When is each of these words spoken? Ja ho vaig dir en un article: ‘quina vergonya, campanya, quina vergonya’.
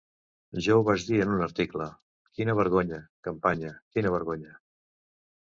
Ja 0.67 0.77
ho 0.77 0.85
vaig 0.87 1.03
dir 1.09 1.19
en 1.25 1.33
un 1.33 1.43
article: 1.47 1.87
‘quina 2.39 2.57
vergonya, 2.61 2.99
campanya, 3.29 3.77
quina 3.95 4.17
vergonya’. 4.19 4.57